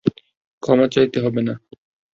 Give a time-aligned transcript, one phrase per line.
[0.63, 1.53] ক্ষমা চাইতে হবে না।